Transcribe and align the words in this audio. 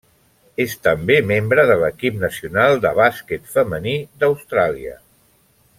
És 0.63 0.71
també 0.87 1.17
membre 1.31 1.65
de 1.71 1.75
l'equip 1.83 2.17
nacional 2.23 2.81
de 2.87 2.93
bàsquet 3.01 3.53
femení 3.59 3.95
d'Austràlia. 4.25 4.99